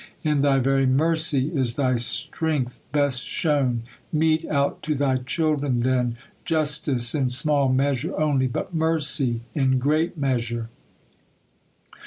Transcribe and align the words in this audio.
In 0.23 0.41
Thy 0.41 0.57
very 0.57 0.87
mercy 0.87 1.49
is 1.49 1.75
Thy 1.75 1.95
strength 1.95 2.79
best 2.91 3.21
shown. 3.23 3.83
Mete 4.11 4.47
out 4.47 4.81
to 4.81 4.95
Thy 4.95 5.17
children, 5.17 5.81
then, 5.81 6.17
justice 6.43 7.13
in 7.13 7.29
small 7.29 7.69
measure 7.69 8.19
only, 8.19 8.47
but 8.47 8.73
mercy 8.73 9.41
in 9.53 9.77
great 9.77 10.17
measure." 10.17 10.69